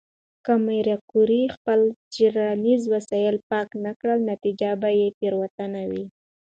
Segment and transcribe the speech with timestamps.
[0.45, 1.79] که ماري کوري خپل
[2.11, 4.89] څېړنیز وسایل پاک نه کړي، نتیجه به
[5.19, 6.05] تېروتنه وي.